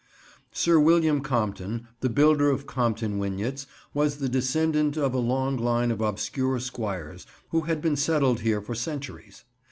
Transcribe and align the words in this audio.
Sir 0.51 0.79
William 0.79 1.21
Compton, 1.21 1.87
the 1.99 2.09
builder 2.09 2.49
of 2.49 2.65
Compton 2.65 3.19
Wynyates, 3.19 3.67
was 3.93 4.17
the 4.17 4.27
descendant 4.27 4.97
of 4.97 5.13
a 5.13 5.19
long 5.19 5.57
line 5.57 5.91
of 5.91 6.01
obscure 6.01 6.59
squires 6.59 7.27
who 7.49 7.61
had 7.69 7.83
been 7.83 7.95
settled 7.95 8.39
here 8.39 8.61
for 8.63 8.73
centuries. 8.73 9.43